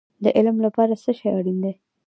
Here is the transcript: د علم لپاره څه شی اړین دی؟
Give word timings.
د 0.23 0.25
علم 0.37 0.57
لپاره 0.65 0.93
څه 1.03 1.11
شی 1.17 1.27
اړین 1.37 1.57
دی؟ 1.63 1.73